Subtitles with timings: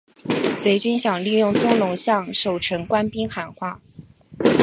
[0.59, 3.79] 贼军想利用宗龙向守城官兵喊话。